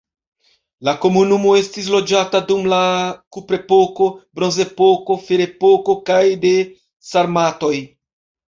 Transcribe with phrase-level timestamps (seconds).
[0.87, 2.79] La komunumo estis loĝata dum la
[3.37, 4.07] kuprepoko,
[4.39, 6.55] bronzepoko, ferepoko kaj de
[7.13, 7.75] sarmatoj.